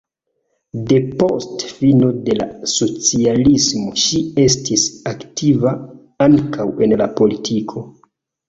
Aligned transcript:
Depost 0.91 1.65
fino 1.81 2.07
de 2.29 2.37
la 2.39 2.47
socialismo 2.71 3.93
ŝi 4.05 4.23
estis 4.47 4.87
aktiva 5.13 5.75
ankaŭ 6.29 6.69
en 6.87 6.97
la 7.05 7.13
politiko. 7.21 7.89